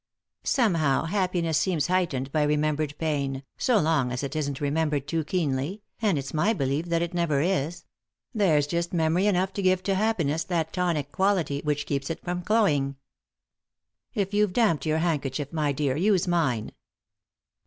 [0.45, 5.23] Some how happiness seems heightened by remembered pain, so long as it isn't remembered too
[5.23, 7.85] keenly, and it's my belief that it never is—
[8.33, 12.41] there's just memory enough to give to happiness that tonic quality which keeps it from
[12.41, 12.95] cloying.
[14.15, 16.71] If you've damped your handkerchief, my dear, use mine."